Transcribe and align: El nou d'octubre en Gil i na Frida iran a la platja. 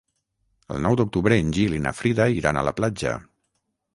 El 0.75 0.79
nou 0.85 0.95
d'octubre 1.01 1.37
en 1.41 1.51
Gil 1.59 1.77
i 1.79 1.83
na 1.85 1.93
Frida 1.99 2.27
iran 2.39 2.61
a 2.61 2.63
la 2.71 2.75
platja. 2.81 3.15